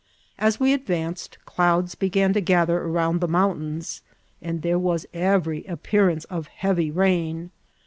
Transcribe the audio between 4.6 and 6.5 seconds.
there was every appearance of